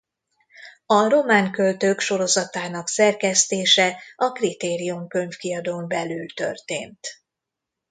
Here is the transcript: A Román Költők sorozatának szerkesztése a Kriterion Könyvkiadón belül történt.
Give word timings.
A 0.85 1.07
Román 1.09 1.51
Költők 1.51 1.99
sorozatának 1.99 2.87
szerkesztése 2.87 4.01
a 4.15 4.31
Kriterion 4.31 5.07
Könyvkiadón 5.07 5.87
belül 5.87 6.33
történt. 6.33 7.07